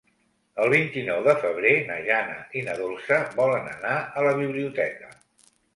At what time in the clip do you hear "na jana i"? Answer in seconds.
1.91-2.65